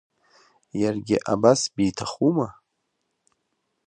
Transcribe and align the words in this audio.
Иаргьы 0.81 1.17
абас 1.33 1.61
биҭахума? 1.75 2.47